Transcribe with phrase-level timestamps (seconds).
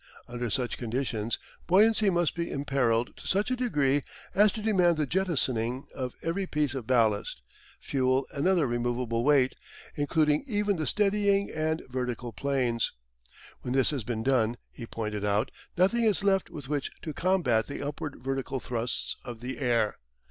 [0.27, 4.01] Under such conditions buoyancy must be imperilled to such a degree
[4.33, 7.43] as to demand the jettisoning of every piece of ballast,
[7.79, 9.53] fuel and other removable weight,
[9.93, 12.91] including even the steadying and vertical planes.
[13.61, 17.67] When this has been done, he pointed out, nothing is left with which to combat
[17.67, 19.99] the upward vertical thrusts of the air.